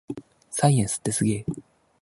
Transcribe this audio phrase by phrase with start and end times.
[0.49, 1.61] サイエンスってすげぇ